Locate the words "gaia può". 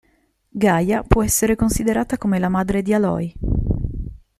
0.49-1.21